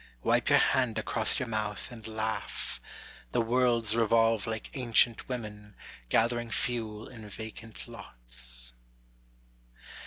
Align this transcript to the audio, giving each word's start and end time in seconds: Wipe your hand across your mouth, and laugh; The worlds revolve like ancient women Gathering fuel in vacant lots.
Wipe 0.23 0.49
your 0.49 0.57
hand 0.57 0.97
across 0.97 1.37
your 1.37 1.47
mouth, 1.47 1.91
and 1.91 2.07
laugh; 2.07 2.81
The 3.33 3.41
worlds 3.41 3.95
revolve 3.95 4.47
like 4.47 4.75
ancient 4.75 5.29
women 5.29 5.75
Gathering 6.09 6.49
fuel 6.49 7.07
in 7.07 7.29
vacant 7.29 7.87
lots. 7.87 8.73